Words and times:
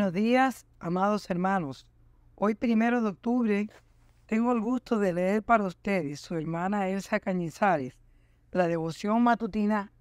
Buenos 0.00 0.14
días, 0.14 0.66
amados 0.78 1.28
hermanos. 1.28 1.86
Hoy, 2.34 2.54
primero 2.54 3.02
de 3.02 3.10
octubre, 3.10 3.68
tengo 4.24 4.50
el 4.52 4.62
gusto 4.62 4.98
de 4.98 5.12
leer 5.12 5.42
para 5.42 5.64
ustedes, 5.64 6.20
su 6.20 6.36
hermana 6.36 6.88
Elsa 6.88 7.20
Cañizares, 7.20 7.98
la 8.50 8.66
devoción 8.66 9.22
matutina 9.22 9.92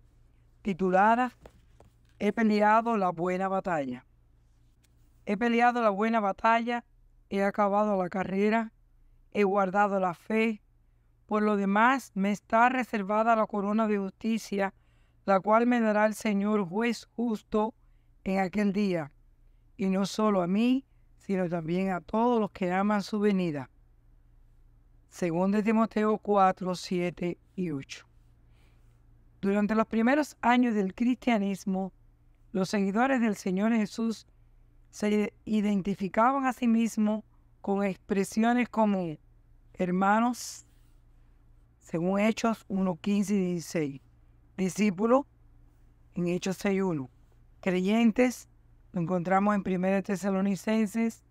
titulada 0.61 1.33
He 2.17 2.31
peleado 2.31 2.95
la 2.95 3.09
buena 3.09 3.49
batalla. 3.49 4.05
He 5.25 5.35
peleado 5.35 5.81
la 5.81 5.89
buena 5.89 6.21
batalla, 6.21 6.85
he 7.29 7.43
acabado 7.43 8.01
la 8.01 8.07
carrera, 8.07 8.71
he 9.33 9.43
guardado 9.43 9.99
la 9.99 10.13
fe. 10.13 10.61
Por 11.25 11.43
lo 11.43 11.57
demás, 11.57 12.13
me 12.15 12.31
está 12.31 12.69
reservada 12.69 13.35
la 13.35 13.47
corona 13.47 13.85
de 13.85 13.97
justicia, 13.97 14.73
la 15.25 15.41
cual 15.41 15.67
me 15.67 15.81
dará 15.81 16.05
el 16.05 16.13
Señor 16.13 16.65
juez 16.65 17.05
justo 17.17 17.73
en 18.23 18.39
aquel 18.39 18.71
día 18.71 19.11
y 19.79 19.85
no 19.85 20.05
solo 20.05 20.41
a 20.41 20.47
mí, 20.47 20.83
sino 21.19 21.47
también 21.47 21.91
a 21.91 22.01
todos 22.01 22.41
los 22.41 22.51
que 22.51 22.69
aman 22.69 23.01
su 23.01 23.17
venida. 23.17 23.69
Según 25.07 25.51
de 25.51 25.63
Timoteo 25.63 26.17
4, 26.17 26.75
7 26.75 27.37
y 27.55 27.71
8. 27.71 28.05
Durante 29.39 29.75
los 29.75 29.87
primeros 29.87 30.35
años 30.41 30.75
del 30.75 30.93
cristianismo, 30.93 31.93
los 32.51 32.69
seguidores 32.69 33.21
del 33.21 33.37
Señor 33.37 33.71
Jesús 33.71 34.27
se 34.91 35.31
identificaban 35.45 36.45
a 36.45 36.51
sí 36.51 36.67
mismos 36.67 37.23
con 37.61 37.81
expresiones 37.85 38.67
como 38.67 39.15
hermanos, 39.75 40.65
según 41.79 42.19
Hechos 42.19 42.65
1, 42.67 42.97
15 42.97 43.33
y 43.33 43.45
16, 43.53 44.01
discípulos 44.57 45.25
en 46.15 46.27
Hechos 46.27 46.59
6.1, 46.65 47.07
creyentes 47.61 48.49
lo 48.91 49.01
encontramos 49.01 49.55
en 49.55 49.61
1 49.65 50.03
Tesalonicenses 50.03 51.23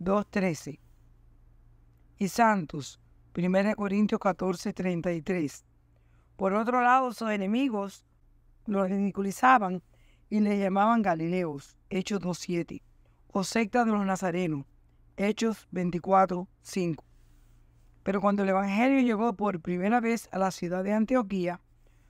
2.13. 0.00 0.78
Y 2.18 2.28
santos, 2.28 3.00
1 3.36 3.76
Corintios 3.76 4.20
14.33. 4.20 5.64
Por 6.36 6.54
otro 6.54 6.82
lado, 6.82 7.12
sus 7.12 7.30
enemigos 7.30 8.04
los 8.66 8.88
ridiculizaban 8.88 9.82
y 10.28 10.40
les 10.40 10.58
llamaban 10.58 11.02
Galileos, 11.02 11.76
Hechos 11.88 12.20
2.7, 12.20 12.82
o 13.28 13.44
secta 13.44 13.84
de 13.84 13.92
los 13.92 14.04
Nazarenos, 14.04 14.64
Hechos 15.16 15.68
24.5. 15.72 17.04
Pero 18.02 18.20
cuando 18.20 18.42
el 18.42 18.48
Evangelio 18.48 19.00
llegó 19.00 19.34
por 19.34 19.60
primera 19.60 20.00
vez 20.00 20.28
a 20.32 20.38
la 20.38 20.50
ciudad 20.50 20.82
de 20.82 20.92
Antioquía, 20.92 21.60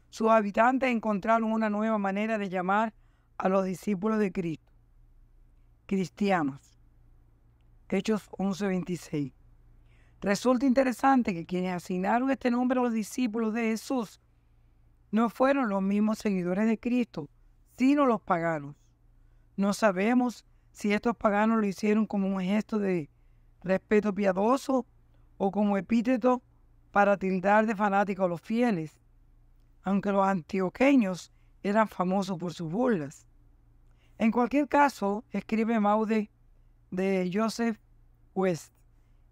sus 0.09 0.31
habitantes 0.31 0.91
encontraron 0.91 1.53
una 1.53 1.69
nueva 1.69 1.99
manera 1.99 2.39
de 2.39 2.49
llamar 2.49 2.95
a 3.39 3.49
los 3.49 3.65
discípulos 3.65 4.19
de 4.19 4.33
Cristo 4.33 4.76
cristianos. 5.87 6.77
Hechos 7.89 8.29
11:26. 8.39 9.33
Resulta 10.21 10.67
interesante 10.67 11.33
que 11.33 11.47
quienes 11.47 11.75
asignaron 11.75 12.31
este 12.31 12.51
nombre 12.51 12.81
a 12.81 12.83
los 12.83 12.93
discípulos 12.93 13.55
de 13.55 13.63
Jesús 13.63 14.21
no 15.13 15.31
fueron 15.31 15.69
los 15.69 15.83
mismos 15.83 16.19
seguidores 16.19 16.67
de 16.67 16.79
Cristo, 16.79 17.29
sino 17.79 18.07
los 18.07 18.21
paganos. 18.21 18.75
No 19.57 19.73
sabemos 19.73 20.45
si 20.73 20.93
estos 20.93 21.17
paganos 21.17 21.61
lo 21.61 21.67
hicieron 21.67 22.07
como 22.07 22.27
un 22.27 22.41
gesto 22.41 22.79
de 22.79 23.09
respeto 23.63 24.15
piadoso 24.15 24.87
o 25.39 25.51
como 25.51 25.77
epíteto 25.77 26.43
para 26.91 27.17
tildar 27.17 27.67
de 27.67 27.77
fanáticos 27.77 28.25
a 28.25 28.29
los 28.29 28.41
fieles, 28.41 28.99
aunque 29.83 30.13
los 30.13 30.27
antioqueños 30.27 31.33
eran 31.63 31.89
famosos 31.89 32.39
por 32.39 32.53
sus 32.53 32.71
burlas. 32.71 33.26
En 34.19 34.31
cualquier 34.31 34.67
caso, 34.67 35.25
escribe 35.31 35.79
Maude 35.79 36.31
de 36.91 37.31
Joseph 37.33 37.79
West, 38.35 38.73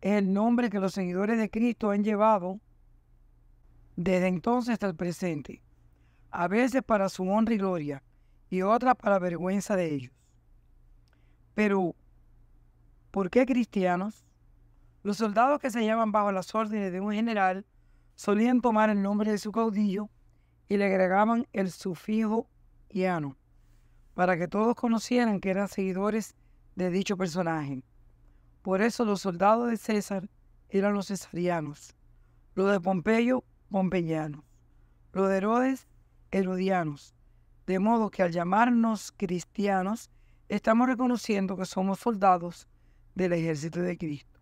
es 0.01 0.13
el 0.13 0.33
nombre 0.33 0.69
que 0.69 0.81
los 0.81 0.93
seguidores 0.93 1.39
de 1.39 1.49
Cristo 1.49 1.91
han 1.91 2.05
llevado 2.05 2.61
desde 3.97 4.27
entonces 4.27 4.75
hasta 4.75 4.87
el 4.87 4.95
presente, 4.95 5.63
a 6.31 6.49
veces 6.49 6.83
para 6.83 7.09
su 7.09 7.27
honra 7.27 7.55
y 7.55 7.59
gloria, 7.59 8.03
y 8.51 8.61
otras 8.61 8.97
para 8.97 9.19
vergüenza 9.19 9.77
de 9.77 9.95
ellos. 9.95 10.13
Pero, 11.55 11.95
¿por 13.11 13.31
qué 13.31 13.47
cristianos? 13.47 14.27
Los 15.03 15.17
soldados 15.17 15.61
que 15.61 15.71
se 15.71 15.85
llaman 15.85 16.13
bajo 16.13 16.33
las 16.33 16.55
órdenes 16.55 16.93
de 16.93 17.01
un 17.01 17.13
general 17.13 17.65
solían 18.15 18.61
tomar 18.61 18.91
el 18.91 19.01
nombre 19.01 19.31
de 19.31 19.39
su 19.39 19.53
caudillo 19.53 20.11
y 20.69 20.77
le 20.77 20.85
agregaban 20.85 21.47
el 21.53 21.71
sufijo 21.71 22.49
para 24.15 24.39
que 24.39 24.49
todos 24.49 24.75
conocieran 24.75 25.41
que 25.41 25.51
eran 25.51 25.69
seguidores 25.69 26.35
de 26.77 26.91
dicho 26.91 27.17
personaje. 27.17 27.83
Por 28.63 28.81
eso 28.81 29.05
los 29.05 29.21
soldados 29.21 29.71
de 29.71 29.77
César 29.77 30.29
eran 30.71 30.95
los 30.95 31.09
cesarianos, 31.09 31.95
los 32.55 32.71
de 32.73 32.81
Pompeyo, 32.81 33.45
pompeyanos, 33.71 34.43
los 35.13 35.29
de 35.29 35.37
Herodes, 35.37 35.87
herodianos. 36.31 37.15
De 37.67 37.79
modo 37.79 38.11
que 38.11 38.23
al 38.23 38.31
llamarnos 38.31 39.13
cristianos, 39.17 40.11
estamos 40.49 40.87
reconociendo 40.87 41.57
que 41.57 41.65
somos 41.65 41.99
soldados 42.01 42.69
del 43.15 43.33
ejército 43.33 43.81
de 43.81 43.97
Cristo. 43.97 44.41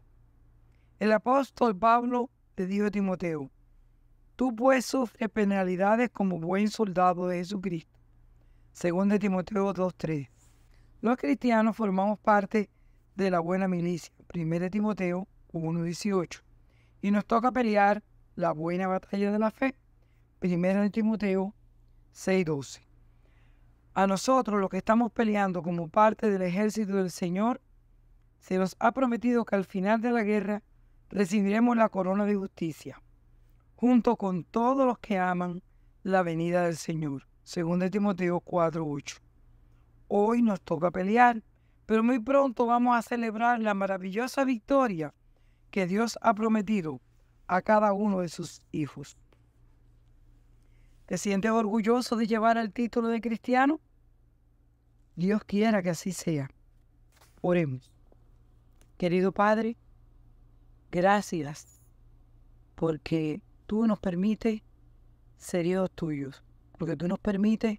El 0.99 1.12
apóstol 1.12 1.77
Pablo 1.77 2.31
le 2.56 2.66
dijo 2.66 2.87
a 2.87 2.91
Timoteo, 2.91 3.50
tú 4.37 4.54
pues 4.54 4.87
sufres 4.87 5.28
penalidades 5.31 6.10
como 6.10 6.39
buen 6.39 6.69
soldado 6.69 7.28
de 7.28 7.39
Jesucristo. 7.39 7.99
Según 8.72 9.10
de 9.10 9.19
Timoteo 9.19 9.72
2.3. 9.75 10.28
Los 11.03 11.16
cristianos 11.19 11.77
formamos 11.77 12.19
parte 12.19 12.71
de 13.15 13.31
la 13.31 13.38
buena 13.38 13.69
milicia. 13.69 14.12
1 14.34 14.71
Timoteo 14.71 15.28
1.18. 15.53 16.41
Y 17.03 17.10
nos 17.10 17.27
toca 17.27 17.53
pelear 17.53 18.03
la 18.34 18.53
buena 18.53 18.87
batalla 18.87 19.31
de 19.31 19.38
la 19.38 19.50
fe. 19.50 19.77
1 20.41 20.91
Timoteo 20.91 21.55
6.12. 22.15 22.81
A 23.93 24.06
nosotros, 24.06 24.59
los 24.59 24.71
que 24.71 24.78
estamos 24.78 25.12
peleando 25.12 25.62
como 25.62 25.89
parte 25.89 26.31
del 26.31 26.41
ejército 26.41 26.97
del 26.97 27.10
Señor, 27.10 27.60
se 28.41 28.56
nos 28.56 28.75
ha 28.78 28.93
prometido 28.93 29.44
que 29.44 29.54
al 29.54 29.66
final 29.66 30.00
de 30.00 30.12
la 30.12 30.22
guerra 30.22 30.62
recibiremos 31.10 31.77
la 31.77 31.91
corona 31.91 32.25
de 32.25 32.37
justicia, 32.37 33.03
junto 33.77 34.16
con 34.16 34.44
todos 34.44 34.87
los 34.87 34.99
que 34.99 35.19
aman 35.19 35.62
la 36.03 36.22
venida 36.22 36.65
del 36.65 36.77
Señor 36.77 37.27
según 37.52 37.80
de 37.80 37.90
Timoteo 37.90 38.40
4:8. 38.40 39.20
Hoy 40.08 40.40
nos 40.40 40.62
toca 40.62 40.90
pelear, 40.90 41.42
pero 41.84 42.02
muy 42.02 42.18
pronto 42.18 42.64
vamos 42.64 42.96
a 42.96 43.02
celebrar 43.02 43.60
la 43.60 43.74
maravillosa 43.74 44.46
victoria 44.46 45.12
que 45.70 45.86
Dios 45.86 46.18
ha 46.22 46.32
prometido 46.32 46.98
a 47.48 47.60
cada 47.60 47.92
uno 47.92 48.20
de 48.20 48.30
sus 48.30 48.62
hijos. 48.72 49.18
¿Te 51.04 51.18
sientes 51.18 51.50
orgulloso 51.50 52.16
de 52.16 52.26
llevar 52.26 52.56
el 52.56 52.72
título 52.72 53.08
de 53.08 53.20
cristiano? 53.20 53.80
Dios 55.16 55.44
quiera 55.44 55.82
que 55.82 55.91
así 55.91 56.12
sea. 56.12 56.48
Oremos. 57.42 57.92
Querido 58.96 59.30
Padre, 59.30 59.76
gracias 60.91 61.82
porque 62.76 63.42
tú 63.66 63.86
nos 63.86 63.98
permites 63.98 64.62
ser 65.36 65.66
hijos 65.66 65.91
tuyos 65.91 66.42
porque 66.82 66.97
tú 66.97 67.06
nos 67.06 67.20
permites 67.20 67.78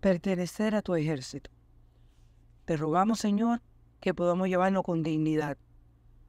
pertenecer 0.00 0.74
a 0.74 0.82
tu 0.82 0.94
ejército. 0.94 1.50
Te 2.66 2.76
rogamos, 2.76 3.20
Señor, 3.20 3.62
que 4.00 4.12
podamos 4.12 4.48
llevarnos 4.48 4.82
con 4.82 5.02
dignidad. 5.02 5.56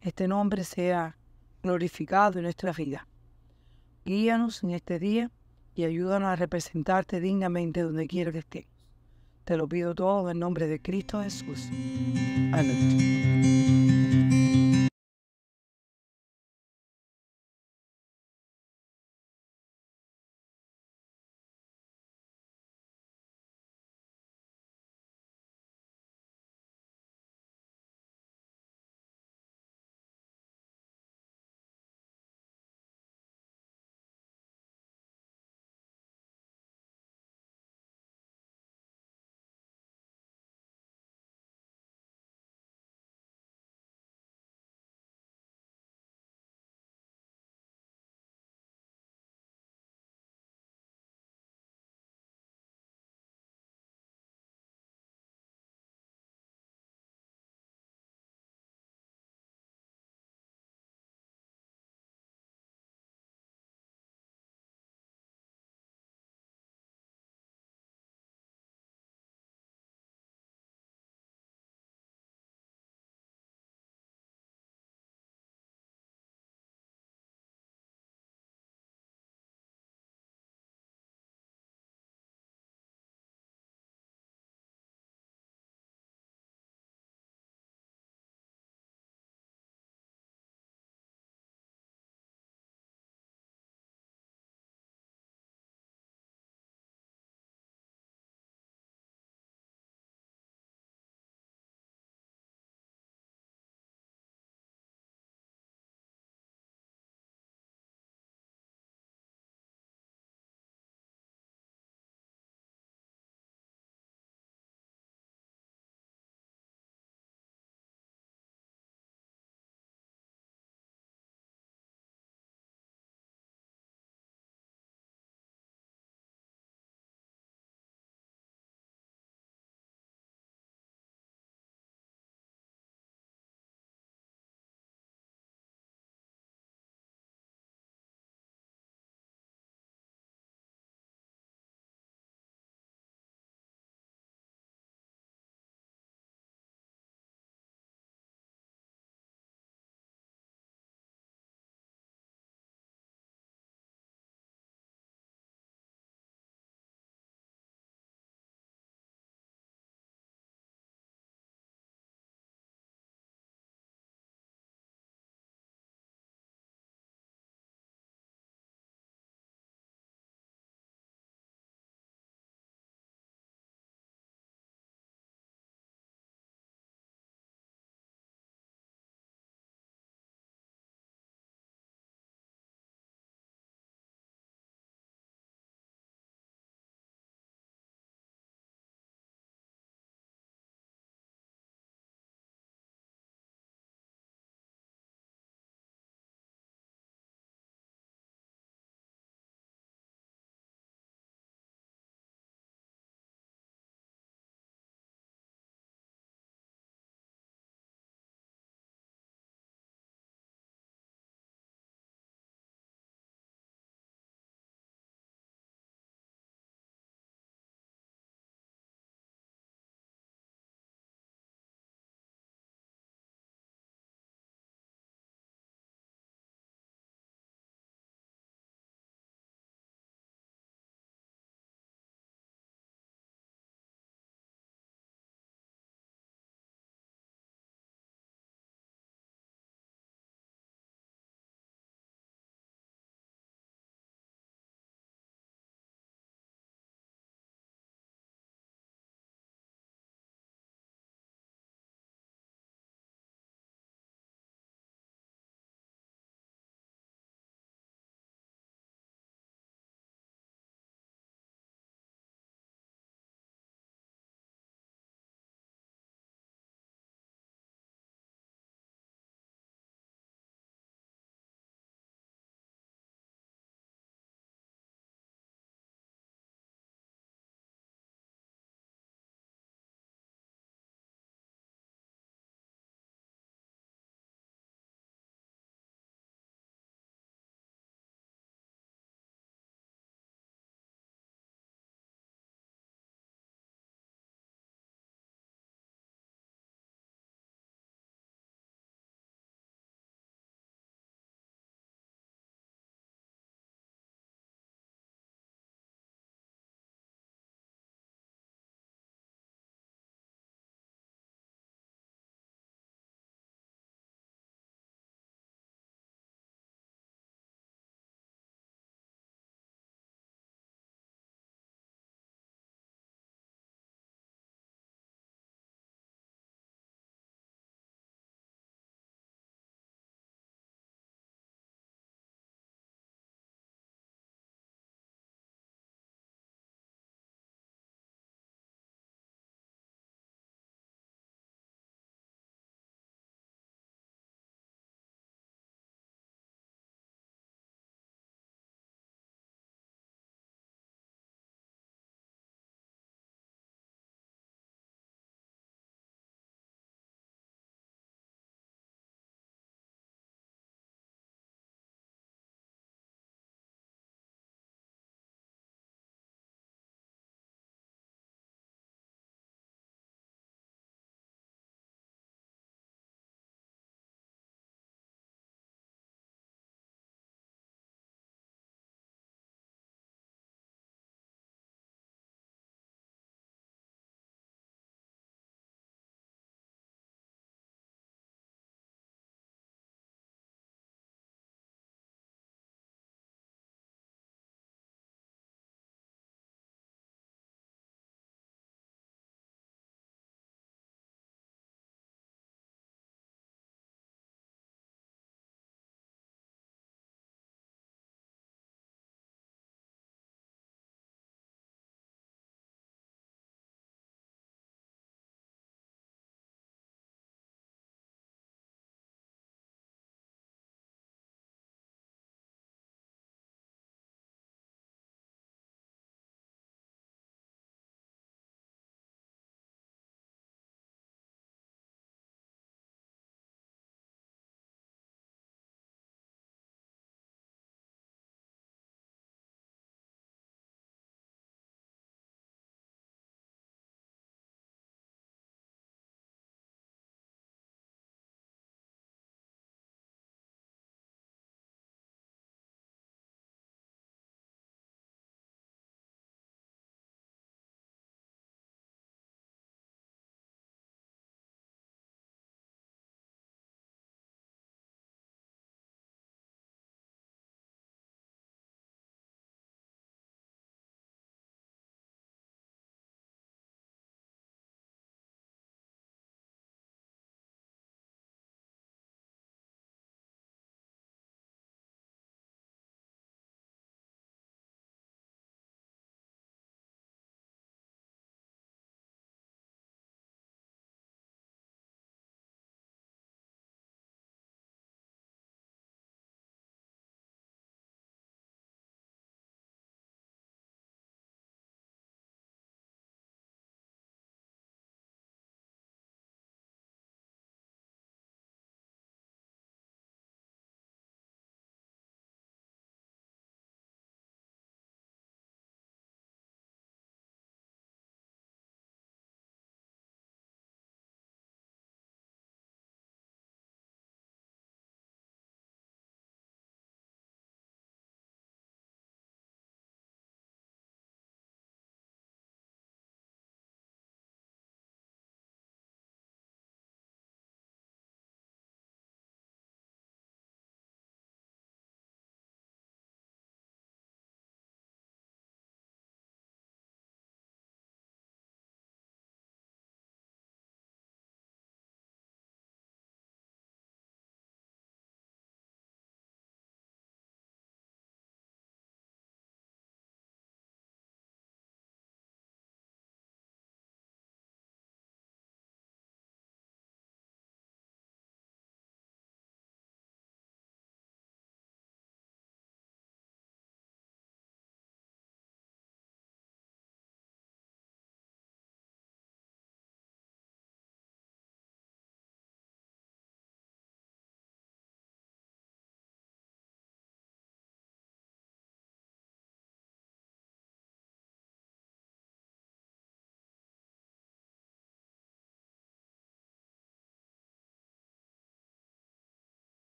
Este 0.00 0.26
nombre 0.26 0.64
sea 0.64 1.16
glorificado 1.62 2.40
en 2.40 2.46
nuestra 2.46 2.72
vida. 2.72 3.06
Guíanos 4.04 4.64
en 4.64 4.70
este 4.70 4.98
día 4.98 5.30
y 5.76 5.84
ayúdanos 5.84 6.30
a 6.30 6.34
representarte 6.34 7.20
dignamente 7.20 7.82
donde 7.82 8.08
quiera 8.08 8.32
que 8.32 8.38
estemos. 8.38 8.68
Te 9.44 9.56
lo 9.56 9.68
pido 9.68 9.94
todo 9.94 10.32
en 10.32 10.40
nombre 10.40 10.66
de 10.66 10.82
Cristo 10.82 11.22
Jesús. 11.22 11.68
Amén. 12.52 13.51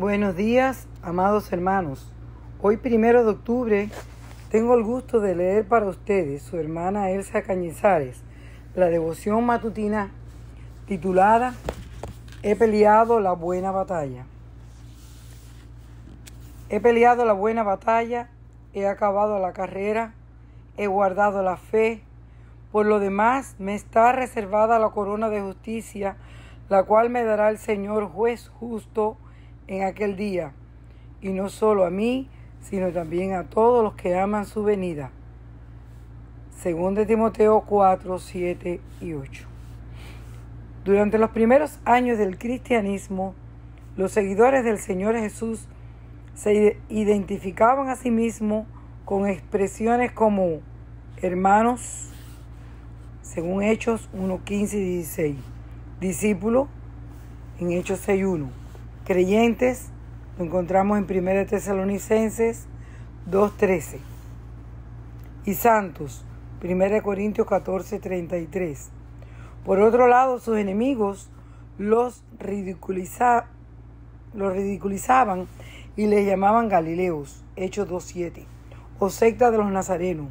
Buenos 0.00 0.34
días, 0.34 0.88
amados 1.02 1.52
hermanos. 1.52 2.10
Hoy, 2.62 2.78
primero 2.78 3.22
de 3.22 3.32
octubre, 3.32 3.90
tengo 4.50 4.74
el 4.74 4.82
gusto 4.82 5.20
de 5.20 5.34
leer 5.34 5.68
para 5.68 5.84
ustedes, 5.84 6.42
su 6.42 6.56
hermana 6.56 7.10
Elsa 7.10 7.42
Cañizares, 7.42 8.22
la 8.74 8.86
devoción 8.86 9.44
matutina 9.44 10.10
titulada 10.86 11.52
He 12.42 12.56
peleado 12.56 13.20
la 13.20 13.32
buena 13.32 13.72
batalla. 13.72 14.24
He 16.70 16.80
peleado 16.80 17.26
la 17.26 17.34
buena 17.34 17.62
batalla, 17.62 18.30
he 18.72 18.86
acabado 18.86 19.38
la 19.38 19.52
carrera, 19.52 20.14
he 20.78 20.86
guardado 20.86 21.42
la 21.42 21.58
fe. 21.58 22.02
Por 22.72 22.86
lo 22.86 23.00
demás, 23.00 23.54
me 23.58 23.74
está 23.74 24.12
reservada 24.12 24.78
la 24.78 24.88
corona 24.88 25.28
de 25.28 25.42
justicia, 25.42 26.16
la 26.70 26.84
cual 26.84 27.10
me 27.10 27.22
dará 27.22 27.50
el 27.50 27.58
Señor 27.58 28.06
juez 28.06 28.48
justo 28.48 29.18
en 29.70 29.84
aquel 29.84 30.16
día, 30.16 30.52
y 31.22 31.28
no 31.28 31.48
solo 31.48 31.84
a 31.84 31.90
mí, 31.90 32.28
sino 32.60 32.90
también 32.90 33.34
a 33.34 33.44
todos 33.44 33.84
los 33.84 33.94
que 33.94 34.18
aman 34.18 34.44
su 34.44 34.64
venida. 34.64 35.12
Según 36.58 36.96
de 36.96 37.06
Timoteo 37.06 37.60
4, 37.60 38.18
7 38.18 38.80
y 39.00 39.12
8. 39.12 39.46
Durante 40.84 41.18
los 41.18 41.30
primeros 41.30 41.78
años 41.84 42.18
del 42.18 42.36
cristianismo, 42.36 43.34
los 43.96 44.10
seguidores 44.10 44.64
del 44.64 44.78
Señor 44.78 45.14
Jesús 45.16 45.68
se 46.34 46.76
identificaban 46.88 47.88
a 47.90 47.96
sí 47.96 48.10
mismos 48.10 48.66
con 49.04 49.28
expresiones 49.28 50.10
como 50.10 50.62
hermanos, 51.22 52.10
según 53.22 53.62
Hechos 53.62 54.08
1, 54.14 54.42
15 54.42 54.78
y 54.78 54.84
16, 54.96 55.36
discípulos 56.00 56.66
en 57.60 57.70
Hechos 57.70 58.00
6, 58.00 58.24
1 58.24 58.59
creyentes, 59.10 59.88
lo 60.38 60.44
encontramos 60.44 60.96
en 60.96 61.02
1 61.02 61.46
Tesalonicenses 61.46 62.68
2.13. 63.28 63.98
Y 65.44 65.54
santos, 65.54 66.24
1 66.62 67.02
Corintios 67.02 67.44
14.33. 67.44 68.86
Por 69.64 69.80
otro 69.80 70.06
lado, 70.06 70.38
sus 70.38 70.58
enemigos 70.58 71.28
los, 71.76 72.22
los 74.32 74.52
ridiculizaban 74.52 75.48
y 75.96 76.06
les 76.06 76.24
llamaban 76.24 76.68
Galileos, 76.68 77.42
Hechos 77.56 77.88
2.7, 77.88 78.44
o 79.00 79.10
secta 79.10 79.50
de 79.50 79.58
los 79.58 79.72
Nazarenos, 79.72 80.28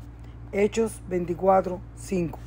Hechos 0.53 1.01
24.5. 1.09 2.37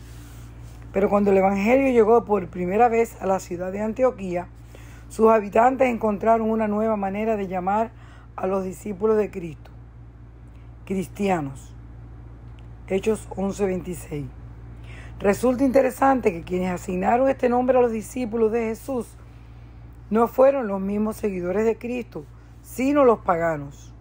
Pero 0.95 1.11
cuando 1.11 1.31
el 1.31 1.37
Evangelio 1.37 1.93
llegó 1.93 2.25
por 2.25 2.49
primera 2.49 2.89
vez 2.89 3.21
a 3.21 3.27
la 3.27 3.39
ciudad 3.39 3.71
de 3.71 3.83
Antioquía, 3.83 4.49
sus 5.13 5.29
habitantes 5.29 5.91
encontraron 5.91 6.51
una 6.51 6.69
nueva 6.69 6.97
manera 6.97 7.37
de 7.37 7.47
llamar 7.47 7.91
a 8.35 8.47
los 8.47 8.65
discípulos 8.65 9.19
de 9.19 9.31
Cristo, 9.31 9.71
cristianos. 10.87 11.75
Hechos 12.89 13.29
11:26. 13.37 14.25
Resulta 15.19 15.65
interesante 15.65 16.33
que 16.33 16.41
quienes 16.41 16.71
asignaron 16.71 17.29
este 17.29 17.51
nombre 17.51 17.77
a 17.77 17.83
los 17.83 17.93
discípulos 17.93 18.53
de 18.53 18.69
Jesús 18.69 19.19
no 20.09 20.29
fueron 20.29 20.67
los 20.67 20.81
mismos 20.81 21.17
seguidores 21.17 21.67
de 21.67 21.77
Cristo, 21.77 22.25
sino 22.63 23.05
los 23.05 23.19
paganos. 23.19 23.93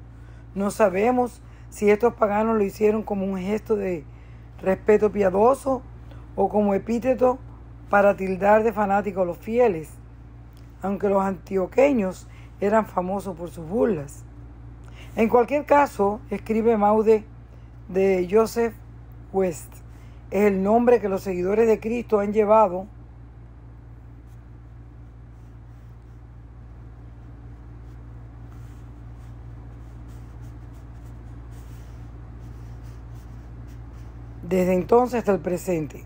No 0.55 0.71
sabemos 0.71 1.41
si 1.69 1.89
estos 1.89 2.13
paganos 2.13 2.55
lo 2.55 2.63
hicieron 2.63 3.03
como 3.03 3.25
un 3.25 3.37
gesto 3.37 3.75
de 3.75 4.05
respeto 4.61 5.11
piadoso 5.11 5.81
o 6.37 6.47
como 6.47 6.73
epíteto 6.73 7.37
para 7.89 8.15
tildar 8.15 8.63
de 8.63 8.71
fanáticos 8.71 9.23
a 9.23 9.25
los 9.25 9.37
fieles 9.37 10.00
aunque 10.81 11.09
los 11.09 11.21
antioqueños 11.21 12.27
eran 12.59 12.85
famosos 12.85 13.35
por 13.35 13.49
sus 13.49 13.67
burlas. 13.67 14.23
En 15.15 15.29
cualquier 15.29 15.65
caso, 15.65 16.21
escribe 16.29 16.77
Maude 16.77 17.25
de 17.89 18.27
Joseph 18.31 18.73
West, 19.33 19.73
es 20.29 20.43
el 20.43 20.63
nombre 20.63 21.01
que 21.01 21.09
los 21.09 21.23
seguidores 21.23 21.67
de 21.67 21.79
Cristo 21.79 22.19
han 22.19 22.31
llevado 22.31 22.87
desde 34.51 34.73
entonces 34.73 35.19
hasta 35.19 35.33
el 35.33 35.39
presente, 35.39 36.03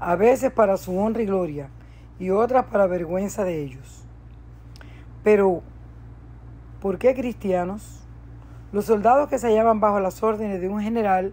a 0.00 0.16
veces 0.16 0.52
para 0.52 0.76
su 0.76 0.96
honra 0.98 1.22
y 1.22 1.26
gloria, 1.26 1.70
y 2.18 2.30
otras 2.30 2.66
para 2.66 2.86
vergüenza 2.86 3.44
de 3.44 3.62
ellos. 3.62 4.04
Pero, 5.22 5.62
¿por 6.80 6.98
qué 6.98 7.14
cristianos? 7.14 8.00
Los 8.72 8.86
soldados 8.86 9.28
que 9.28 9.38
se 9.38 9.48
hallaban 9.48 9.80
bajo 9.80 10.00
las 10.00 10.22
órdenes 10.22 10.60
de 10.60 10.68
un 10.68 10.80
general 10.80 11.32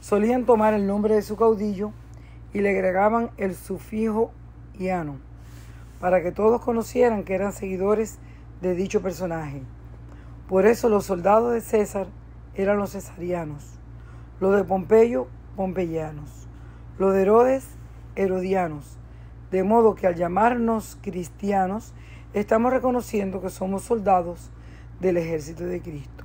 solían 0.00 0.44
tomar 0.44 0.74
el 0.74 0.86
nombre 0.86 1.14
de 1.14 1.22
su 1.22 1.36
caudillo 1.36 1.92
y 2.52 2.60
le 2.60 2.70
agregaban 2.70 3.30
el 3.36 3.54
sufijo 3.54 4.32
iano, 4.78 5.18
para 6.00 6.22
que 6.22 6.32
todos 6.32 6.60
conocieran 6.62 7.24
que 7.24 7.34
eran 7.34 7.52
seguidores 7.52 8.18
de 8.60 8.74
dicho 8.74 9.02
personaje. 9.02 9.62
Por 10.48 10.66
eso 10.66 10.88
los 10.88 11.06
soldados 11.06 11.52
de 11.52 11.60
César 11.60 12.08
eran 12.54 12.78
los 12.78 12.92
cesarianos, 12.92 13.78
los 14.40 14.56
de 14.56 14.64
Pompeyo, 14.64 15.28
pompeyanos, 15.54 16.48
los 16.98 17.14
de 17.14 17.22
Herodes, 17.22 17.66
herodianos, 18.16 18.98
de 19.50 19.64
modo 19.64 19.94
que 19.94 20.06
al 20.06 20.14
llamarnos 20.14 20.96
cristianos, 21.02 21.92
estamos 22.32 22.72
reconociendo 22.72 23.40
que 23.42 23.50
somos 23.50 23.82
soldados 23.82 24.50
del 25.00 25.16
ejército 25.16 25.64
de 25.64 25.80
Cristo. 25.80 26.24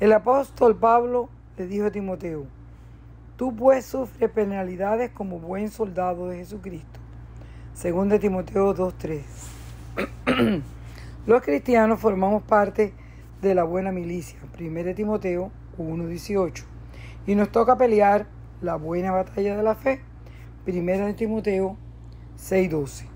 El 0.00 0.12
apóstol 0.12 0.76
Pablo 0.76 1.28
le 1.56 1.66
dijo 1.66 1.86
a 1.86 1.90
Timoteo, 1.90 2.46
tú 3.36 3.54
pues 3.54 3.84
sufres 3.84 4.30
penalidades 4.30 5.10
como 5.10 5.38
buen 5.38 5.70
soldado 5.70 6.28
de 6.28 6.38
Jesucristo. 6.38 7.00
Según 7.74 8.08
de 8.08 8.18
Timoteo 8.18 8.74
2.3. 8.74 10.62
Los 11.26 11.42
cristianos 11.42 12.00
formamos 12.00 12.42
parte 12.42 12.92
de 13.42 13.54
la 13.54 13.64
buena 13.64 13.92
milicia. 13.92 14.38
1 14.58 14.94
Timoteo 14.94 15.50
1.18. 15.78 16.64
Y 17.26 17.34
nos 17.34 17.50
toca 17.50 17.76
pelear 17.76 18.26
la 18.60 18.76
buena 18.76 19.10
batalla 19.10 19.56
de 19.56 19.62
la 19.62 19.74
fe. 19.74 20.00
1 20.66 21.14
Timoteo 21.14 21.76
6.12. 22.38 23.06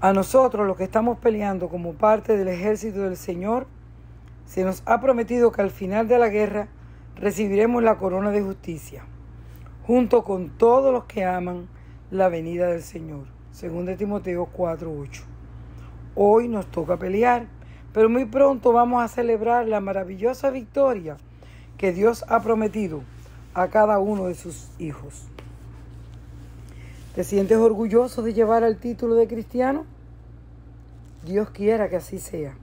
A 0.00 0.12
nosotros, 0.12 0.66
los 0.66 0.76
que 0.76 0.84
estamos 0.84 1.18
peleando 1.18 1.68
como 1.68 1.94
parte 1.94 2.36
del 2.36 2.48
ejército 2.48 3.00
del 3.00 3.16
Señor, 3.16 3.66
se 4.44 4.62
nos 4.62 4.82
ha 4.86 5.00
prometido 5.00 5.52
que 5.52 5.62
al 5.62 5.70
final 5.70 6.06
de 6.06 6.18
la 6.18 6.28
guerra 6.28 6.68
recibiremos 7.16 7.82
la 7.82 7.96
corona 7.96 8.30
de 8.30 8.42
justicia, 8.42 9.04
junto 9.86 10.22
con 10.22 10.50
todos 10.50 10.92
los 10.92 11.04
que 11.04 11.24
aman 11.24 11.68
la 12.10 12.28
venida 12.28 12.66
del 12.68 12.82
Señor. 12.82 13.24
Según 13.50 13.86
de 13.86 13.96
Timoteo 13.96 14.48
4:8. 14.52 15.24
Hoy 16.14 16.48
nos 16.48 16.66
toca 16.66 16.98
pelear, 16.98 17.46
pero 17.92 18.08
muy 18.08 18.26
pronto 18.26 18.72
vamos 18.72 19.02
a 19.02 19.08
celebrar 19.08 19.66
la 19.66 19.80
maravillosa 19.80 20.50
victoria 20.50 21.16
que 21.78 21.92
Dios 21.92 22.24
ha 22.28 22.40
prometido 22.40 23.00
a 23.54 23.68
cada 23.68 23.98
uno 23.98 24.26
de 24.26 24.34
sus 24.34 24.70
hijos. 24.78 25.26
¿Te 27.16 27.24
sientes 27.24 27.56
orgulloso 27.56 28.20
de 28.20 28.34
llevar 28.34 28.62
el 28.62 28.76
título 28.76 29.14
de 29.14 29.26
cristiano? 29.26 29.86
Dios 31.24 31.48
quiera 31.48 31.88
que 31.88 31.96
así 31.96 32.18
sea. 32.18 32.58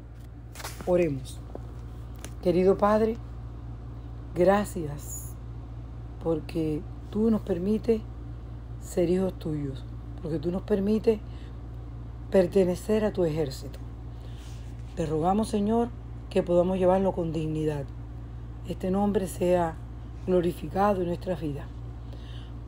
Oremos. 0.86 1.42
Querido 2.44 2.78
Padre, 2.78 3.18
gracias 4.36 5.34
porque 6.24 6.84
tú 7.10 7.32
nos 7.32 7.42
permites 7.42 8.04
ser 8.80 9.10
hijos 9.10 9.34
tuyos, 9.40 9.84
porque 10.22 10.38
tú 10.38 10.52
nos 10.52 10.62
permites 10.62 11.20
pertenecer 12.30 13.06
a 13.06 13.12
tu 13.12 13.26
ejército. 13.26 13.80
Te 14.96 15.08
rogamos, 15.08 15.48
Señor, 15.48 15.90
que 16.30 16.44
podamos 16.44 16.78
llevarlo 16.78 17.14
con 17.14 17.34
dignidad. 17.34 17.86
Este 18.68 18.92
nombre 18.92 19.26
sea 19.26 19.78
glorificado 20.28 21.02
en 21.02 21.08
nuestra 21.08 21.34
vida. 21.34 21.66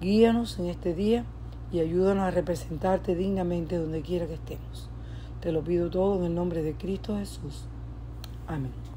Guíanos 0.01 0.57
en 0.57 0.65
este 0.65 0.95
día 0.95 1.25
y 1.71 1.79
ayúdanos 1.79 2.23
a 2.23 2.31
representarte 2.31 3.15
dignamente 3.15 3.77
donde 3.77 4.01
quiera 4.01 4.27
que 4.27 4.35
estemos. 4.35 4.89
Te 5.41 5.51
lo 5.51 5.63
pido 5.63 5.89
todo 5.89 6.17
en 6.17 6.25
el 6.25 6.35
nombre 6.35 6.63
de 6.63 6.73
Cristo 6.73 7.17
Jesús. 7.17 7.65
Amén. 8.47 8.94